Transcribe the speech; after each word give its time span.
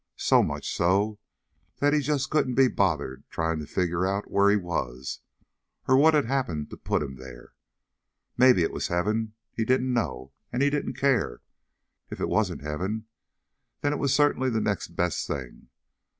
So 0.17 0.41
much 0.41 0.75
so 0.75 1.19
that 1.77 1.93
he 1.93 1.99
just 1.99 2.31
couldn't 2.31 2.55
be 2.55 2.67
bothered 2.67 3.23
trying 3.29 3.59
to 3.59 3.67
figure 3.67 4.03
out 4.03 4.31
where 4.31 4.49
he 4.49 4.55
was, 4.55 5.19
or 5.87 5.95
what 5.95 6.15
had 6.15 6.25
happened 6.25 6.71
to 6.71 6.77
put 6.77 7.03
him 7.03 7.17
there. 7.17 7.53
Maybe 8.35 8.63
it 8.63 8.71
was 8.71 8.87
Heaven. 8.87 9.33
He 9.53 9.63
didn't 9.63 9.93
know, 9.93 10.31
and 10.51 10.63
he 10.63 10.71
didn't 10.71 10.93
care. 10.95 11.43
If 12.09 12.19
it 12.19 12.29
wasn't 12.29 12.63
Heaven, 12.63 13.05
then 13.81 13.93
it 13.93 13.99
was 13.99 14.11
certainly 14.11 14.49
the 14.49 14.59
next 14.59 14.95
best 14.95 15.27
thing. 15.27 15.69